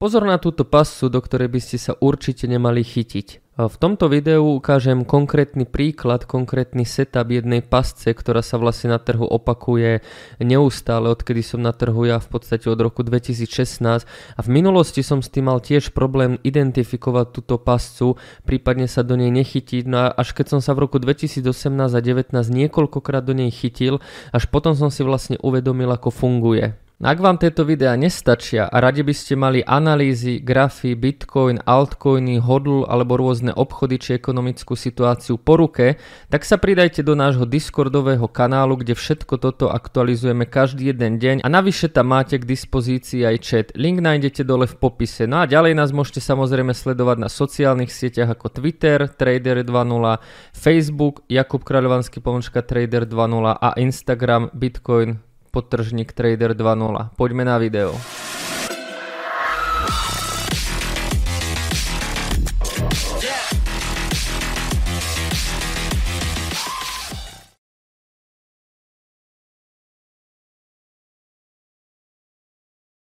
[0.00, 3.52] Pozor na túto pascu, do ktorej by ste sa určite nemali chytiť.
[3.60, 9.28] V tomto videu ukážem konkrétny príklad, konkrétny setup jednej pasce, ktorá sa vlastne na trhu
[9.28, 10.00] opakuje
[10.40, 15.20] neustále, odkedy som na trhu ja v podstate od roku 2016 a v minulosti som
[15.20, 18.16] s tým mal tiež problém identifikovať túto pascu,
[18.48, 21.44] prípadne sa do nej nechytiť, no a až keď som sa v roku 2018
[21.76, 24.00] a 2019 niekoľkokrát do nej chytil,
[24.32, 26.72] až potom som si vlastne uvedomil, ako funguje.
[27.00, 32.84] Ak vám tieto videá nestačia a radi by ste mali analýzy, grafy, bitcoin, altcoiny, hodl
[32.84, 35.96] alebo rôzne obchody či ekonomickú situáciu po ruke,
[36.28, 41.48] tak sa pridajte do nášho Discordového kanálu, kde všetko toto aktualizujeme každý jeden deň a
[41.48, 43.66] navyše tam máte k dispozícii aj chat.
[43.80, 45.24] Link nájdete dole v popise.
[45.24, 50.20] No a ďalej nás môžete samozrejme sledovať na sociálnych sieťach ako Twitter, Trader 2.0,
[50.52, 57.10] Facebook, Jakub Kráľovanský pomočka Trader 2.0 a Instagram Bitcoin podtržník Trader 2.0.
[57.16, 57.94] Poďme na video.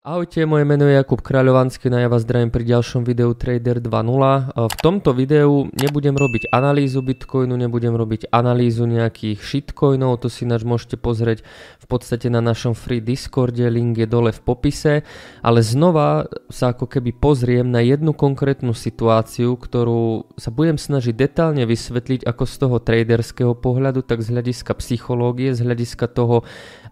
[0.06, 4.54] Ahojte, moje meno je Jakub Kráľovanský, no ja vás zdravím pri ďalšom videu Trader 2.0.
[4.54, 10.62] V tomto videu nebudem robiť analýzu Bitcoinu, nebudem robiť analýzu nejakých shitcoinov, to si náš
[10.62, 11.42] môžete pozrieť
[11.82, 15.02] v podstate na našom free Discorde, link je dole v popise,
[15.42, 21.66] ale znova sa ako keby pozriem na jednu konkrétnu situáciu, ktorú sa budem snažiť detálne
[21.66, 26.46] vysvetliť ako z toho traderského pohľadu, tak z hľadiska psychológie, z hľadiska toho,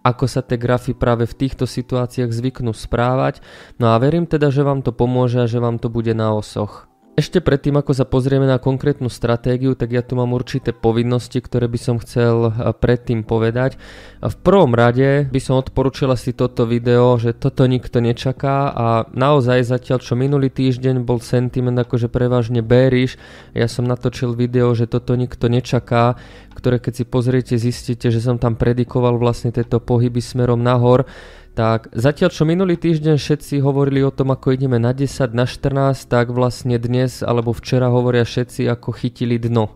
[0.06, 3.42] ako sa tie grafy práve v týchto situáciách zvyknú správať.
[3.82, 6.86] No a verím teda, že vám to pomôže a že vám to bude na osoch.
[7.16, 11.64] Ešte predtým, ako sa pozrieme na konkrétnu stratégiu, tak ja tu mám určité povinnosti, ktoré
[11.64, 13.80] by som chcel eh, predtým povedať.
[14.20, 18.86] V prvom rade by som odporučil si toto video, že toto nikto nečaká a
[19.16, 23.16] naozaj zatiaľ, čo minulý týždeň bol sentiment akože prevažne bearish,
[23.56, 26.20] ja som natočil video, že toto nikto nečaká,
[26.52, 31.08] ktoré keď si pozriete, zistíte, že som tam predikoval vlastne tieto pohyby smerom nahor,
[31.56, 36.04] tak zatiaľ čo minulý týždeň všetci hovorili o tom, ako ideme na 10, na 14,
[36.04, 39.72] tak vlastne dnes alebo včera hovoria všetci, ako chytili dno.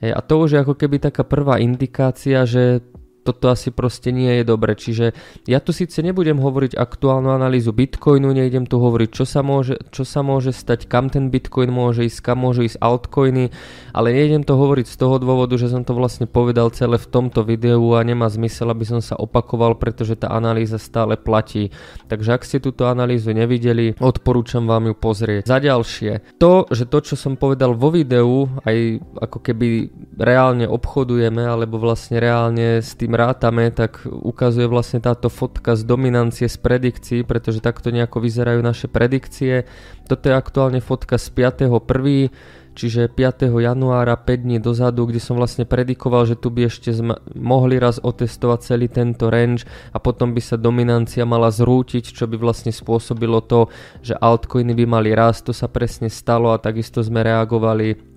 [0.00, 2.80] A to už je ako keby taká prvá indikácia, že
[3.20, 4.72] toto asi proste nie je dobre.
[4.74, 5.12] Čiže
[5.44, 10.08] ja tu síce nebudem hovoriť aktuálnu analýzu Bitcoinu, nejdem tu hovoriť, čo sa môže, čo
[10.08, 13.52] sa môže stať, kam ten Bitcoin môže ísť, kam môže ísť altcoiny,
[13.92, 17.44] ale nejdem to hovoriť z toho dôvodu, že som to vlastne povedal celé v tomto
[17.44, 21.70] videu a nemá zmysel, aby som sa opakoval, pretože tá analýza stále platí.
[22.08, 25.44] Takže ak ste túto analýzu nevideli, odporúčam vám ju pozrieť.
[25.44, 29.68] Za ďalšie, to, že to, čo som povedal vo videu, aj ako keby
[30.16, 35.82] reálne obchodujeme, alebo vlastne reálne s tým tým rátame, tak ukazuje vlastne táto fotka z
[35.82, 39.66] dominancie z predikcií, pretože takto nejako vyzerajú naše predikcie.
[40.06, 42.30] Toto je aktuálne fotka z 5.1.,
[42.78, 43.50] čiže 5.
[43.50, 47.98] januára 5 dní dozadu, kde som vlastne predikoval, že tu by ešte sme mohli raz
[47.98, 53.42] otestovať celý tento range a potom by sa dominancia mala zrútiť, čo by vlastne spôsobilo
[53.42, 53.66] to,
[54.06, 58.09] že altcoiny by mali rast, to sa presne stalo a takisto sme reagovali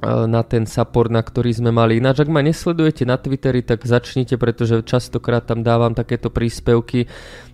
[0.00, 2.00] na ten support, na ktorý sme mali.
[2.00, 7.04] Ináč, ak ma nesledujete na Twitteri, tak začnite, pretože častokrát tam dávam takéto príspevky.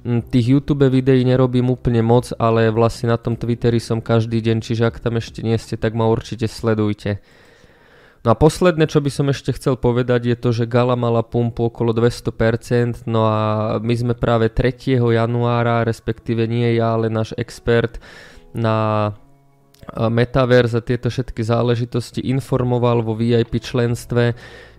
[0.07, 4.63] Mm, tých YouTube videí nerobím úplne moc, ale vlastne na tom Twitteri som každý deň,
[4.63, 7.19] čiže ak tam ešte nie ste, tak ma určite sledujte.
[8.23, 11.71] No a posledné, čo by som ešte chcel povedať, je to, že Gala mala pumpu
[11.71, 13.39] okolo 200%, no a
[13.79, 14.99] my sme práve 3.
[14.99, 18.03] januára, respektíve nie ja, ale náš expert
[18.51, 19.15] na
[19.95, 24.35] Metaverse a tieto všetky záležitosti informoval vo VIP členstve,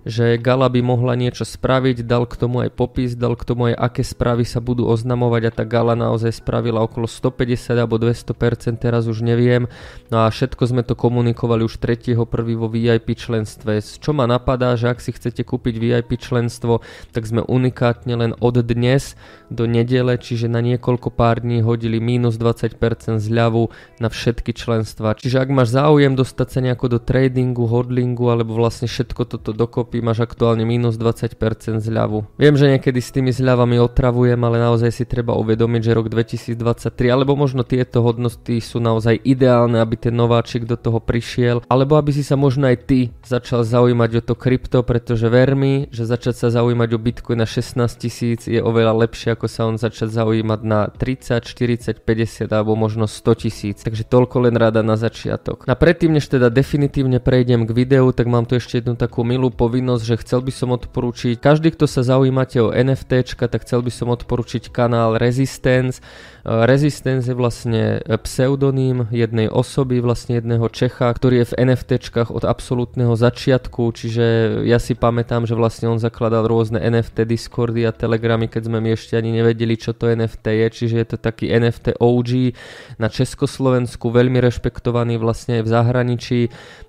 [0.08, 3.76] že Gala by mohla niečo spraviť, dal k tomu aj popis, dal k tomu aj
[3.76, 9.12] aké správy sa budú oznamovať a tá Gala naozaj spravila okolo 150 alebo 200%, teraz
[9.12, 9.68] už neviem.
[10.08, 12.16] No a všetko sme to komunikovali už 3.1.
[12.56, 13.84] vo VIP členstve.
[13.84, 16.80] Čo ma napadá, že ak si chcete kúpiť VIP členstvo,
[17.12, 19.20] tak sme unikátne len od dnes
[19.52, 25.16] do nedele, čiže na niekoľko pár dní hodili minus 20% zľavu na všetky členstva.
[25.20, 29.97] Čiže ak máš záujem dostať sa nejako do tradingu, hodlingu alebo vlastne všetko toto dokopy,
[29.98, 32.38] dokopy máš aktuálne minus 20% zľavu.
[32.38, 37.10] Viem, že niekedy s tými zľavami otravujem, ale naozaj si treba uvedomiť, že rok 2023,
[37.10, 42.14] alebo možno tieto hodnoty sú naozaj ideálne, aby ten nováčik do toho prišiel, alebo aby
[42.14, 46.36] si sa možno aj ty začal zaujímať o to krypto, pretože ver mi, že začať
[46.46, 50.60] sa zaujímať o Bitcoin na 16 tisíc je oveľa lepšie, ako sa on začať zaujímať
[50.66, 53.78] na 30, 40, 50 alebo možno 100 tisíc.
[53.86, 55.70] Takže toľko len rada na začiatok.
[55.70, 59.54] A predtým, než teda definitívne prejdem k videu, tak mám tu ešte jednu takú milú
[59.54, 63.86] povinnosť povinnosť, že chcel by som odporúčiť, každý, kto sa zaujímate o NFT, tak chcel
[63.86, 66.02] by som odporúčiť kanál Resistance.
[66.42, 73.14] Resistance je vlastne pseudonym jednej osoby, vlastne jedného Čecha, ktorý je v NFTčkách od absolútneho
[73.14, 74.26] začiatku, čiže
[74.66, 78.98] ja si pamätám, že vlastne on zakladal rôzne NFT Discordy a Telegramy, keď sme my
[78.98, 82.58] ešte ani nevedeli, čo to NFT je, čiže je to taký NFT OG
[82.98, 86.40] na Československu, veľmi rešpektovaný vlastne aj v zahraničí.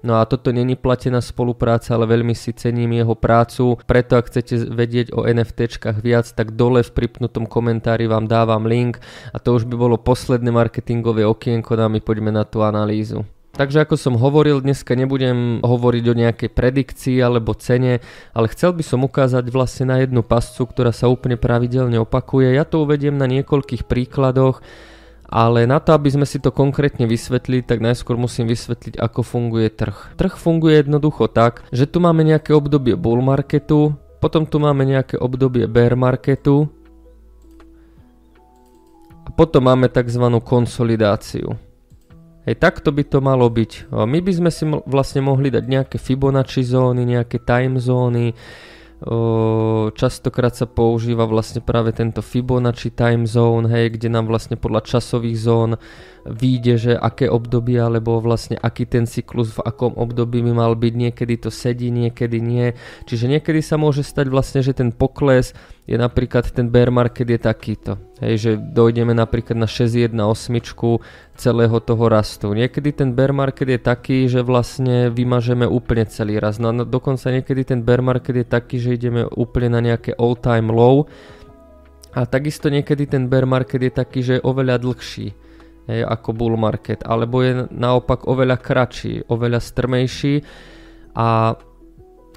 [0.06, 3.74] No a toto není platená spolupráca, ale veľmi si cením jeho prácu.
[3.90, 9.02] Preto ak chcete vedieť o NFTčkách viac, tak dole v pripnutom komentári vám dávam link
[9.34, 13.26] a to už by bolo posledné marketingové okienko a my poďme na tú analýzu.
[13.58, 17.98] Takže ako som hovoril, dneska nebudem hovoriť o nejakej predikcii alebo cene,
[18.30, 22.54] ale chcel by som ukázať vlastne na jednu pascu, ktorá sa úplne pravidelne opakuje.
[22.54, 24.62] Ja to uvediem na niekoľkých príkladoch,
[25.28, 29.68] ale na to, aby sme si to konkrétne vysvetlili, tak najskôr musím vysvetliť, ako funguje
[29.68, 30.16] trh.
[30.16, 33.92] Trh funguje jednoducho tak, že tu máme nejaké obdobie bull marketu,
[34.24, 36.66] potom tu máme nejaké obdobie bear marketu
[39.22, 40.24] a potom máme tzv.
[40.40, 41.60] konsolidáciu.
[42.48, 43.92] Hej, takto by to malo byť.
[43.92, 48.32] My by sme si vlastne mohli dať nejaké Fibonacci zóny, nejaké time zóny.
[49.94, 55.38] Častokrát sa používa vlastne práve tento Fibonacci time zone, hej, kde nám vlastne podľa časových
[55.38, 55.78] zón
[56.28, 60.94] vyjde, že aké obdobie alebo vlastne aký ten cyklus v akom období by mal byť,
[60.94, 62.76] niekedy to sedí, niekedy nie.
[63.08, 65.56] Čiže niekedy sa môže stať vlastne, že ten pokles
[65.88, 67.96] je napríklad ten bear market je takýto.
[68.20, 71.00] Hej, že dojdeme napríklad na 6.1 osmičku
[71.32, 72.52] celého toho rastu.
[72.52, 76.60] Niekedy ten bear market je taký, že vlastne vymažeme úplne celý rast.
[76.60, 80.36] No a dokonca niekedy ten bear market je taký, že ideme úplne na nejaké all
[80.36, 81.08] time low.
[82.12, 85.47] A takisto niekedy ten bear market je taký, že je oveľa dlhší
[85.88, 90.44] ako bull market, alebo je naopak oveľa kratší, oveľa strmejší
[91.16, 91.56] a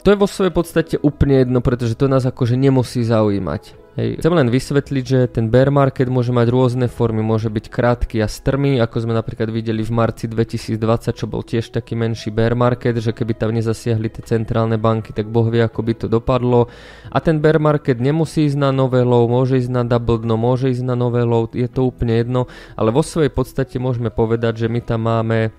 [0.02, 3.81] to je vo svojej podstate úplne jedno, pretože to nás akože nemusí zaujímať.
[4.00, 4.24] Hej.
[4.24, 8.28] Chcem len vysvetliť, že ten bear market môže mať rôzne formy, môže byť krátky a
[8.32, 10.80] strmý, ako sme napríklad videli v marci 2020,
[11.12, 15.28] čo bol tiež taký menší bear market, že keby tam nezasiahli tie centrálne banky, tak
[15.28, 16.72] boh vie, ako by to dopadlo.
[17.12, 20.72] A ten bear market nemusí ísť na nové low, môže ísť na double dno, môže
[20.72, 22.48] ísť na nové low, je to úplne jedno,
[22.80, 25.52] ale vo svojej podstate môžeme povedať, že my tam máme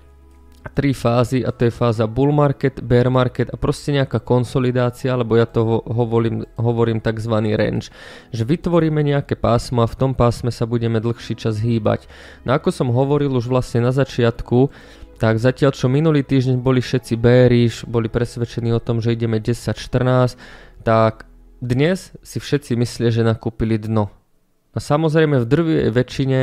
[0.71, 5.35] tri fázy a to je fáza bull market, bear market a proste nejaká konsolidácia, alebo
[5.35, 7.35] ja to hovorím, hovorím tzv.
[7.59, 7.91] range.
[8.31, 12.07] Že vytvoríme nejaké pásmo a v tom pásme sa budeme dlhší čas hýbať.
[12.47, 14.71] No ako som hovoril už vlastne na začiatku,
[15.19, 20.39] tak zatiaľ čo minulý týždeň boli všetci bearish, boli presvedčení o tom, že ideme 10-14,
[20.83, 21.27] tak
[21.63, 24.22] dnes si všetci myslia, že nakúpili dno.
[24.73, 26.39] A samozrejme v drvivej väčšine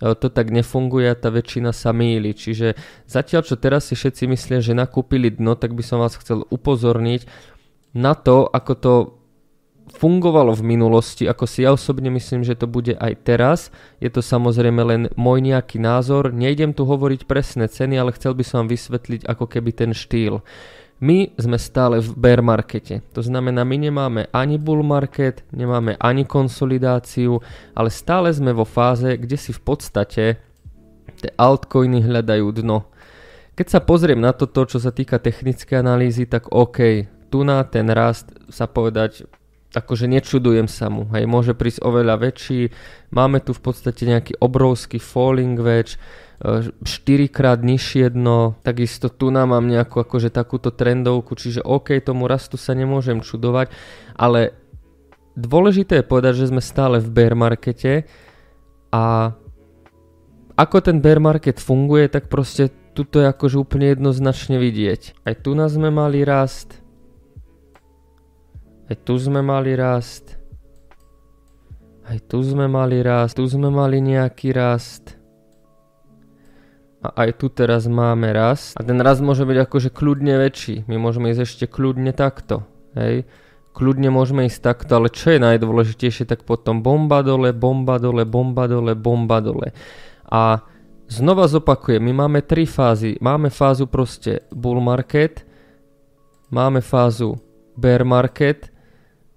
[0.00, 2.32] E, to tak nefunguje a tá väčšina sa míli.
[2.32, 2.74] Čiže
[3.04, 7.28] zatiaľ, čo teraz si všetci myslia, že nakúpili dno, tak by som vás chcel upozorniť
[7.92, 8.94] na to, ako to
[9.90, 13.74] fungovalo v minulosti, ako si ja osobne myslím, že to bude aj teraz.
[13.98, 16.30] Je to samozrejme len môj nejaký názor.
[16.30, 20.46] Nejdem tu hovoriť presné ceny, ale chcel by som vám vysvetliť ako keby ten štýl.
[21.00, 23.00] My sme stále v bear markete.
[23.16, 27.40] To znamená, my nemáme ani bull market, nemáme ani konsolidáciu,
[27.72, 30.36] ale stále sme vo fáze, kde si v podstate
[31.20, 32.84] tie altcoiny hľadajú dno.
[33.56, 37.88] Keď sa pozriem na toto, čo sa týka technické analýzy, tak OK, tu na ten
[37.88, 39.24] rast sa povedať,
[39.70, 42.74] akože nečudujem sa mu, hej, môže prísť oveľa väčší,
[43.14, 45.94] máme tu v podstate nejaký obrovský falling wedge,
[46.40, 46.80] 4
[47.28, 52.56] krát nižšie dno, takisto tu nám mám nejakú akože takúto trendovku, čiže OK, tomu rastu
[52.56, 53.68] sa nemôžem čudovať,
[54.16, 54.56] ale
[55.36, 58.08] dôležité je povedať, že sme stále v bear markete
[58.88, 59.36] a
[60.56, 65.24] ako ten bear market funguje, tak proste tuto je akože úplne jednoznačne vidieť.
[65.24, 66.79] Aj tu nás sme mali rast,
[68.90, 70.34] aj tu sme mali rast,
[72.10, 75.20] aj tu sme mali rast, tu sme mali nejaký rast,
[77.00, 78.76] a aj tu teraz máme rast.
[78.76, 80.84] A ten rast môže byť akože kľudne väčší.
[80.84, 82.68] My môžeme ísť ešte kľudne takto.
[82.92, 83.24] Hej.
[83.72, 88.68] Kľudne môžeme ísť takto, ale čo je najdôležitejšie, tak potom bomba dole, bomba dole, bomba
[88.68, 89.72] dole, bomba dole.
[90.28, 90.60] A
[91.08, 93.16] znova zopakujem, my máme tri fázy.
[93.24, 95.48] Máme fázu proste bull market,
[96.52, 97.40] máme fázu
[97.80, 98.69] bear market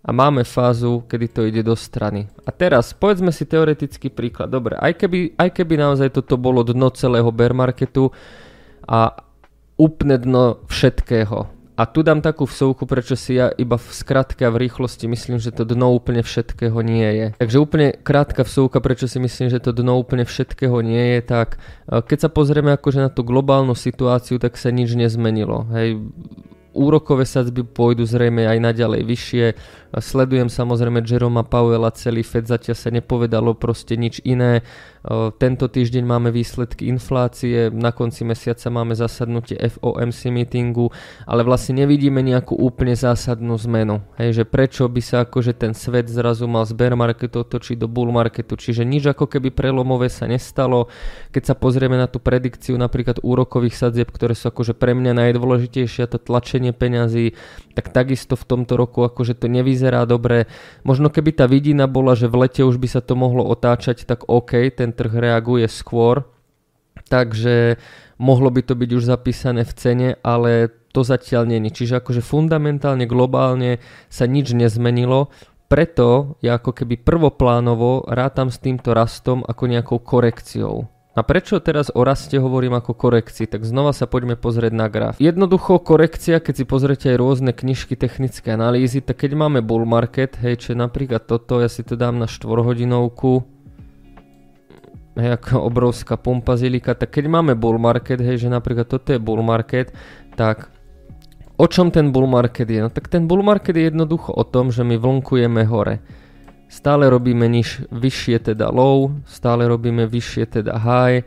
[0.04, 2.28] a máme fázu, kedy to ide do strany.
[2.44, 4.52] A teraz povedzme si teoretický príklad.
[4.52, 8.12] Dobre, aj keby, aj keby naozaj toto bolo dno celého bear marketu
[8.84, 9.16] a
[9.80, 11.64] úplne dno všetkého.
[11.74, 15.42] A tu dám takú vsovku, prečo si ja iba v skratke a v rýchlosti myslím,
[15.42, 17.28] že to dno úplne všetkého nie je.
[17.42, 21.58] Takže úplne krátka vsovka, prečo si myslím, že to dno úplne všetkého nie je, tak
[21.90, 25.66] e, keď sa pozrieme akože na tú globálnu situáciu, tak sa nič nezmenilo.
[25.74, 25.98] Hej,
[26.74, 29.46] úrokové sadzby pôjdu zrejme aj naďalej vyššie.
[29.94, 34.66] Sledujem samozrejme Jeroma Powella, celý Fed zatiaľ sa nepovedalo proste nič iné.
[35.38, 40.90] Tento týždeň máme výsledky inflácie, na konci mesiaca máme zasadnutie FOMC meetingu,
[41.28, 44.00] ale vlastne nevidíme nejakú úplne zásadnú zmenu.
[44.16, 47.92] Hej, že prečo by sa akože ten svet zrazu mal z bear marketu otočiť do
[47.92, 50.88] bull marketu, čiže nič ako keby prelomové sa nestalo.
[51.36, 56.10] Keď sa pozrieme na tú predikciu napríklad úrokových sadzieb, ktoré sú akože pre mňa najdôležitejšie,
[56.10, 57.36] to tlačenie peňazí,
[57.76, 60.48] tak takisto v tomto roku akože to nevyzerá vyzerá dobre.
[60.88, 64.30] Možno keby tá vidina bola, že v lete už by sa to mohlo otáčať, tak
[64.32, 66.30] OK, ten trh reaguje skôr.
[67.10, 67.82] Takže
[68.22, 71.74] mohlo by to byť už zapísané v cene, ale to zatiaľ není.
[71.74, 75.34] Čiže akože fundamentálne, globálne sa nič nezmenilo.
[75.68, 80.86] Preto ja ako keby prvoplánovo rátam s týmto rastom ako nejakou korekciou.
[81.14, 83.46] A prečo teraz o raste hovorím ako korekcii?
[83.46, 85.22] Tak znova sa poďme pozrieť na graf.
[85.22, 90.42] Jednoducho korekcia, keď si pozriete aj rôzne knižky technické analýzy, tak keď máme bull market,
[90.42, 93.46] hej, čo napríklad toto, ja si to dám na 4 hodinovku,
[95.18, 99.20] hej, ako obrovská pumpa zilika, tak keď máme bull market, hej, že napríklad toto je
[99.22, 99.94] bull market,
[100.34, 100.70] tak
[101.58, 102.82] o čom ten bull market je?
[102.82, 106.02] No tak ten bull market je jednoducho o tom, že my vlnkujeme hore.
[106.74, 111.22] Stále robíme niž, vyššie teda low, stále robíme vyššie teda high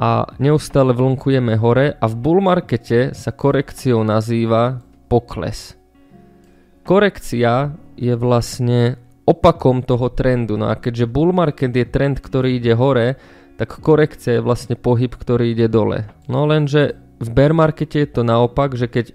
[0.00, 4.80] a neustále vlnkujeme hore a v bull markete sa korekciou nazýva
[5.12, 5.76] pokles.
[6.80, 8.96] Korekcia je vlastne
[9.30, 10.58] opakom toho trendu.
[10.58, 13.14] No a keďže bull market je trend, ktorý ide hore,
[13.54, 16.10] tak korekcia je vlastne pohyb, ktorý ide dole.
[16.26, 19.12] No lenže v bear markete je to naopak, že keď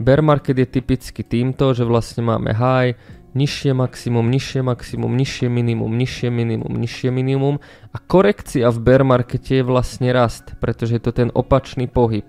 [0.00, 2.96] bear market je typicky týmto, že vlastne máme high,
[3.36, 7.60] nižšie maximum, nižšie maximum, nižšie minimum, nižšie minimum, nižšie minimum
[7.92, 12.24] a korekcia v bear markete je vlastne rast, pretože je to ten opačný pohyb.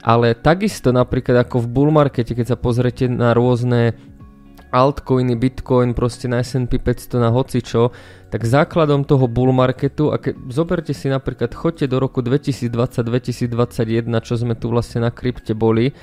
[0.00, 3.98] Ale takisto napríklad ako v bull markete, keď sa pozrete na rôzne
[4.76, 7.96] altcoiny, bitcoin, proste na S&P 500, na hocičo,
[8.28, 14.36] tak základom toho bull marketu, a ke, zoberte si napríklad, choďte do roku 2020-2021, čo
[14.36, 15.96] sme tu vlastne na krypte boli,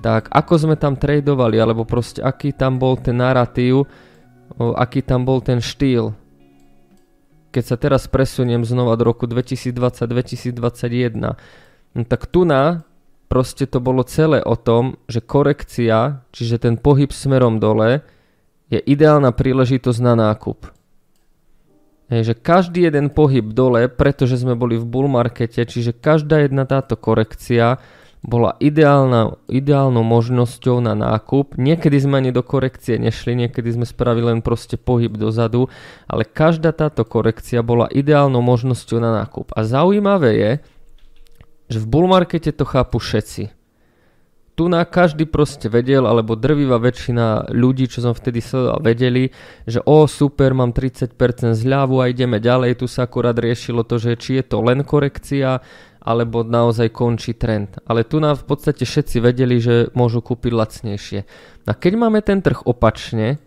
[0.00, 3.84] tak ako sme tam tradovali, alebo proste aký tam bol ten narratív,
[4.56, 6.16] aký tam bol ten štýl.
[7.52, 11.36] Keď sa teraz presuniem znova do roku 2020-2021,
[11.94, 12.82] no tak tu na
[13.28, 18.06] proste to bolo celé o tom, že korekcia, čiže ten pohyb smerom dole,
[18.74, 20.74] je ideálna príležitosť na nákup.
[22.12, 26.68] Hej, že každý jeden pohyb dole, pretože sme boli v bull markete, čiže každá jedna
[26.68, 27.80] táto korekcia
[28.24, 31.60] bola ideálna, ideálnou možnosťou na nákup.
[31.60, 35.68] Niekedy sme ani do korekcie nešli, niekedy sme spravili len proste pohyb dozadu,
[36.08, 39.52] ale každá táto korekcia bola ideálnou možnosťou na nákup.
[39.52, 40.52] A zaujímavé je,
[41.68, 43.63] že v bull markete to chápu všetci.
[44.54, 49.34] Tu na každý proste vedel, alebo drvivá väčšina ľudí, čo som vtedy sledoval, vedeli,
[49.66, 51.10] že o super, mám 30%
[51.58, 52.78] zľavu a ideme ďalej.
[52.78, 55.58] Tu sa akurát riešilo to, že či je to len korekcia,
[56.04, 57.80] alebo naozaj končí trend.
[57.88, 61.20] Ale tu nám v podstate všetci vedeli, že môžu kúpiť lacnejšie.
[61.64, 63.40] A keď máme ten trh opačne,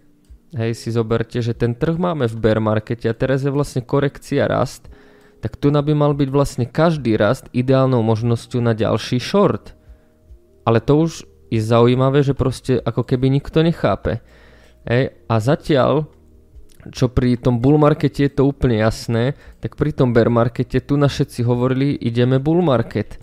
[0.57, 4.49] hej, si zoberte, že ten trh máme v bear markete a teraz je vlastne korekcia
[4.49, 4.89] rast,
[5.37, 9.76] tak tu by mal byť vlastne každý rast ideálnou možnosťou na ďalší short.
[10.67, 14.19] Ale to už je zaujímavé, že proste ako keby nikto nechápe.
[14.83, 16.11] Hej, a zatiaľ
[16.91, 20.95] čo pri tom bull markete je to úplne jasné, tak pri tom bear markete tu
[20.95, 23.19] na všetci hovorili, ideme bull market.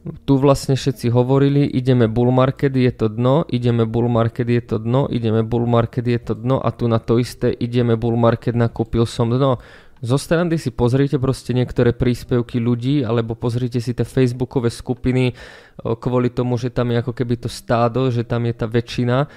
[0.00, 4.80] Tu vlastne všetci hovorili, ideme bull market, je to dno, ideme bull market, je to
[4.80, 8.56] dno, ideme bull market, je to dno a tu na to isté, ideme bull market,
[8.56, 9.60] nakúpil som dno.
[10.00, 15.36] Zo strany si pozrite proste niektoré príspevky ľudí, alebo pozrite si tie facebookové skupiny
[15.76, 19.28] kvôli tomu, že tam je ako keby to stádo, že tam je tá väčšina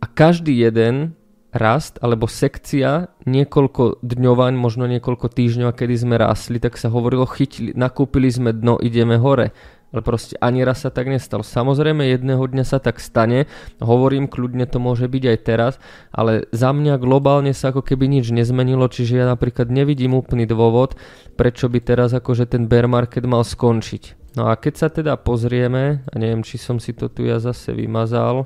[0.00, 1.12] a každý jeden
[1.52, 7.72] rast alebo sekcia niekoľko dňovaň, možno niekoľko týždňov, kedy sme rásli, tak sa hovorilo, chytili,
[7.72, 9.52] nakúpili sme dno, ideme hore.
[9.88, 11.40] Ale proste ani raz sa tak nestalo.
[11.40, 13.48] Samozrejme jedného dňa sa tak stane,
[13.80, 15.72] hovorím kľudne to môže byť aj teraz,
[16.12, 20.92] ale za mňa globálne sa ako keby nič nezmenilo, čiže ja napríklad nevidím úplný dôvod,
[21.40, 24.36] prečo by teraz akože ten bear market mal skončiť.
[24.36, 27.72] No a keď sa teda pozrieme, a neviem, či som si to tu ja zase
[27.72, 28.44] vymazal,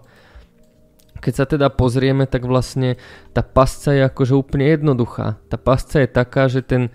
[1.23, 2.99] keď sa teda pozrieme, tak vlastne
[3.31, 5.39] tá pasca je akože úplne jednoduchá.
[5.47, 6.91] Tá pasca je taká, že ten,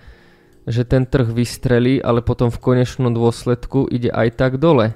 [0.68, 4.94] že ten trh vystrelí, ale potom v konečnom dôsledku ide aj tak dole.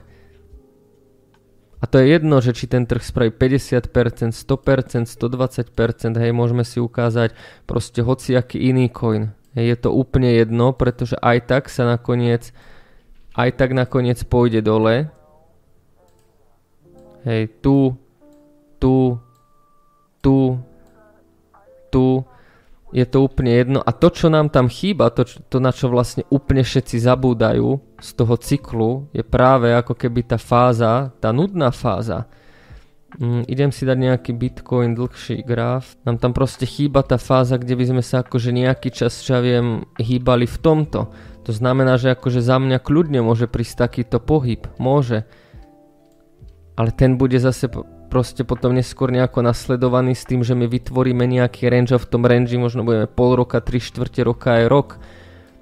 [1.82, 6.78] A to je jedno, že či ten trh spraví 50%, 100%, 120%, hej, môžeme si
[6.78, 7.34] ukázať
[7.66, 9.34] proste hociaký iný coin.
[9.58, 12.54] Je to úplne jedno, pretože aj tak sa nakoniec,
[13.34, 15.10] aj tak nakoniec pôjde dole
[17.22, 17.94] Hej, tu,
[18.82, 19.13] tu,
[20.25, 20.58] tu,
[21.94, 22.25] tu,
[22.91, 23.79] je to úplne jedno.
[23.79, 28.10] A to, čo nám tam chýba, to, to na čo vlastne úplne všetci zabúdajú z
[28.15, 32.27] toho cyklu, je práve ako keby tá fáza, tá nudná fáza.
[33.19, 36.00] Mm, idem si dať nejaký Bitcoin, dlhší graf.
[36.07, 39.41] Nám tam proste chýba tá fáza, kde by sme sa akože nejaký čas, čo ja
[39.43, 41.12] viem, hýbali v tomto.
[41.43, 44.63] To znamená, že akože za mňa kľudne môže prísť takýto pohyb.
[44.79, 45.27] Môže.
[46.79, 47.67] Ale ten bude zase
[48.12, 52.27] proste potom neskôr nejako nasledovaný s tým, že my vytvoríme nejaký range a v tom
[52.27, 55.00] range možno budeme pol roka, 3 štvrte roka aj rok.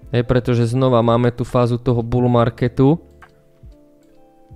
[0.09, 2.97] Hej, pretože znova máme tú fázu toho bull marketu,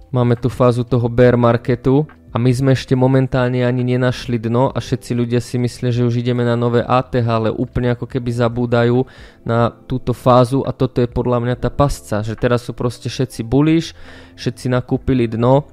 [0.10, 2.10] máme tú fázu toho bear marketu.
[2.34, 6.18] A my sme ešte momentálne ani nenašli dno a všetci ľudia si myslia, že už
[6.18, 9.06] ideme na nové ATH, ale úplne ako keby zabúdajú
[9.46, 13.46] na túto fázu a toto je podľa mňa tá pasca, že teraz sú proste všetci
[13.46, 13.94] bullish,
[14.34, 15.70] všetci nakúpili dno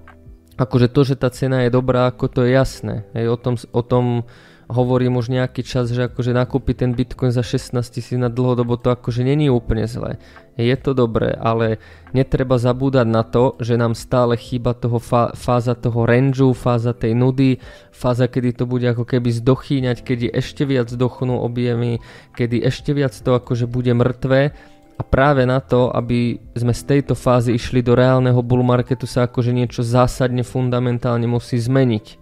[0.60, 3.08] akože to, že tá cena je dobrá, ako to je jasné.
[3.16, 4.28] Hej, o, tom, o tom
[4.70, 8.94] hovorím už nejaký čas, že akože nakúpiť ten Bitcoin za 16 tisíc na dlhodobo to
[8.94, 10.22] akože není úplne zlé.
[10.54, 15.00] Je to dobré, ale netreba zabúdať na to, že nám stále chýba toho
[15.34, 17.58] fáza toho rangeu, fáza tej nudy,
[17.90, 21.98] fáza, kedy to bude ako keby zdochýňať, kedy ešte viac dochnú objemy,
[22.36, 24.54] kedy ešte viac to akože bude mŕtve
[25.00, 29.24] a práve na to, aby sme z tejto fázy išli do reálneho bull marketu sa
[29.24, 32.20] akože niečo zásadne fundamentálne musí zmeniť.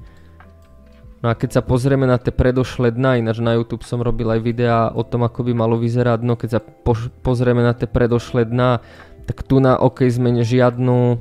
[1.18, 4.40] No a keď sa pozrieme na tie predošlé dna, ináč na YouTube som robil aj
[4.47, 8.47] videá o tom, ako by malo vyzerať dno, keď sa po- pozrieme na tie predošlé
[8.47, 8.78] dna,
[9.26, 11.18] tak tu na OK sme žiadnu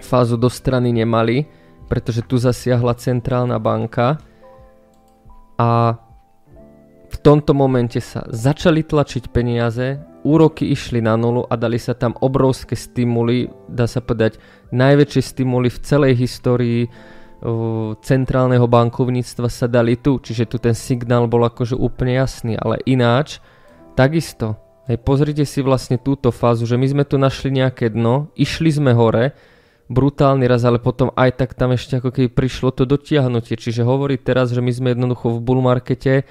[0.00, 1.44] fázu do strany nemali,
[1.92, 4.16] pretože tu zasiahla centrálna banka
[5.60, 6.00] a
[7.12, 12.14] v tomto momente sa začali tlačiť peniaze, úroky išli na nulu a dali sa tam
[12.18, 14.40] obrovské stimuly, dá sa povedať
[14.74, 16.90] najväčšie stimuly v celej histórii
[18.02, 23.38] centrálneho bankovníctva sa dali tu, čiže tu ten signál bol akože úplne jasný, ale ináč,
[23.94, 24.58] takisto,
[24.90, 28.90] hej, pozrite si vlastne túto fázu, že my sme tu našli nejaké dno, išli sme
[28.90, 29.38] hore,
[29.86, 34.18] brutálny raz, ale potom aj tak tam ešte ako keby prišlo to dotiahnutie, čiže hovorí
[34.18, 36.26] teraz, že my sme jednoducho v bull markete,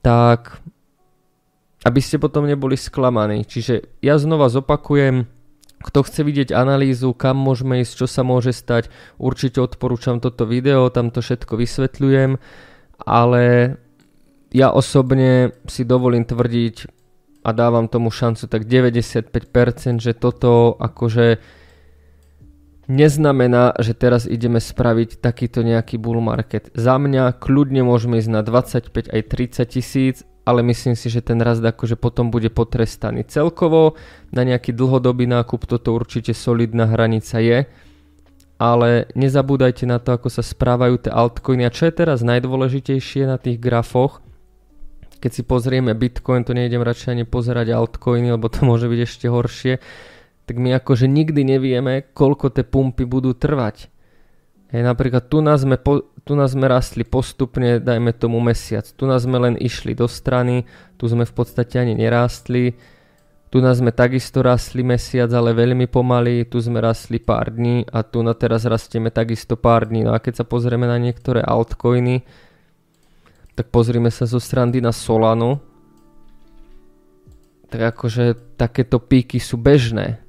[0.00, 0.56] tak
[1.84, 3.44] aby ste potom neboli sklamaní.
[3.44, 5.28] Čiže ja znova zopakujem,
[5.84, 8.88] kto chce vidieť analýzu, kam môžeme ísť, čo sa môže stať,
[9.20, 12.40] určite odporúčam toto video, tam to všetko vysvetľujem,
[13.04, 13.44] ale
[14.48, 16.76] ja osobne si dovolím tvrdiť
[17.44, 21.36] a dávam tomu šancu tak 95%, že toto akože
[22.88, 26.72] neznamená, že teraz ideme spraviť takýto nejaký bull market.
[26.72, 31.40] Za mňa kľudne môžeme ísť na 25 aj 30 tisíc, ale myslím si, že ten
[31.40, 33.24] rast akože potom bude potrestaný.
[33.24, 33.96] Celkovo
[34.28, 37.64] na nejaký dlhodobý nákup toto určite solidná hranica je,
[38.60, 41.64] ale nezabúdajte na to, ako sa správajú tie altcoiny.
[41.64, 44.20] A čo je teraz najdôležitejšie na tých grafoch,
[45.18, 49.26] keď si pozrieme Bitcoin, to nejdem radšej ani pozerať altcoiny, lebo to môže byť ešte
[49.32, 49.80] horšie,
[50.44, 53.88] tak my akože nikdy nevieme, koľko tie pumpy budú trvať.
[54.74, 58.82] Hej, napríklad tu nás, sme po, tu nás sme rastli postupne, dajme tomu mesiac.
[58.82, 60.66] Tu nás sme len išli do strany,
[60.98, 62.74] tu sme v podstate ani nerástli.
[63.54, 66.50] Tu nás sme takisto rastli mesiac, ale veľmi pomaly.
[66.50, 70.02] Tu sme rastli pár dní a tu na teraz rastieme takisto pár dní.
[70.02, 72.26] No a keď sa pozrieme na niektoré altcoiny,
[73.54, 75.62] tak pozrime sa zo strany na Solanu.
[77.70, 80.23] Tak akože takéto píky sú bežné.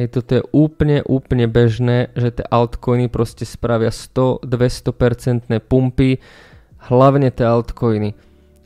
[0.00, 6.24] Hej, toto je úplne, úplne bežné, že tie altcoiny proste spravia 100-200% pumpy,
[6.88, 8.16] hlavne tie altcoiny.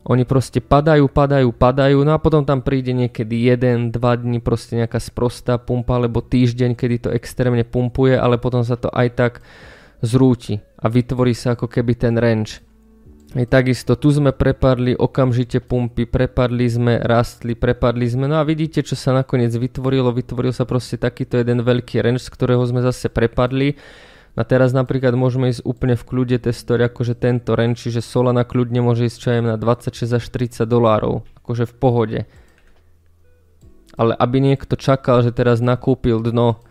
[0.06, 5.02] Oni proste padajú, padajú, padajú, no a potom tam príde niekedy 1-2 dní proste nejaká
[5.02, 9.32] sprostá pumpa, alebo týždeň, kedy to extrémne pumpuje, ale potom sa to aj tak
[10.06, 12.62] zrúti a vytvorí sa ako keby ten range.
[13.34, 18.86] Hej, takisto tu sme prepadli okamžite pumpy, prepadli sme, rastli, prepadli sme, no a vidíte,
[18.86, 23.10] čo sa nakoniec vytvorilo, vytvoril sa proste takýto jeden veľký range, z ktorého sme zase
[23.10, 23.74] prepadli.
[24.38, 28.86] A teraz napríklad môžeme ísť úplne v kľude testovať akože tento range, čiže Solana kľudne
[28.86, 32.20] môže ísť aj na 26 až 30 dolárov, akože v pohode.
[33.98, 36.62] Ale aby niekto čakal, že teraz nakúpil dno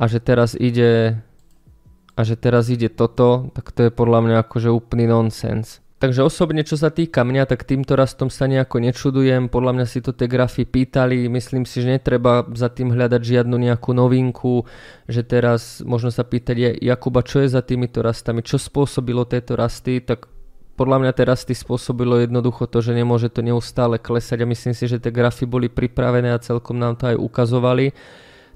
[0.00, 1.20] a že teraz ide
[2.16, 5.84] a že teraz ide toto, tak to je podľa mňa akože úplný nonsens.
[6.00, 9.52] Takže osobne, čo sa týka mňa, tak týmto rastom sa nejako nečudujem.
[9.52, 11.28] Podľa mňa si to tie grafy pýtali.
[11.28, 14.64] Myslím si, že netreba za tým hľadať žiadnu nejakú novinku.
[15.12, 18.40] Že teraz možno sa pýtať, je, Jakuba, čo je za týmito rastami?
[18.40, 20.00] Čo spôsobilo tieto rasty?
[20.00, 20.24] Tak
[20.72, 24.88] podľa mňa tie rasty spôsobilo jednoducho to, že nemôže to neustále klesať a myslím si,
[24.88, 27.92] že tie grafy boli pripravené a celkom nám to aj ukazovali.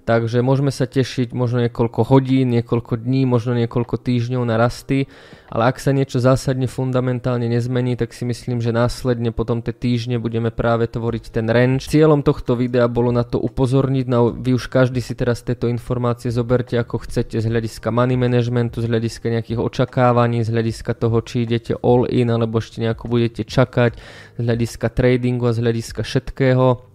[0.04, 5.08] Takže môžeme sa tešiť možno niekoľko hodín, niekoľko dní, možno niekoľko týždňov na rasty,
[5.48, 10.20] ale ak sa niečo zásadne fundamentálne nezmení, tak si myslím, že následne potom tie týždne
[10.20, 11.88] budeme práve tvoriť ten range.
[11.88, 16.28] Cieľom tohto videa bolo na to upozorniť, no vy už každý si teraz tieto informácie
[16.28, 21.48] zoberte ako chcete z hľadiska money managementu, z hľadiska nejakých očakávaní, z hľadiska toho, či
[21.48, 23.96] idete all in alebo ešte nejako budete čakať,
[24.36, 26.93] z hľadiska tradingu a z hľadiska všetkého.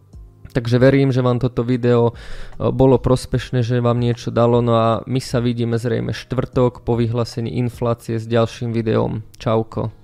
[0.49, 2.13] Takže verím, že vám toto video e,
[2.73, 4.65] bolo prospešné, že vám niečo dalo.
[4.65, 9.21] No a my sa vidíme zrejme štvrtok po vyhlásení inflácie s ďalším videom.
[9.37, 9.98] Čauko.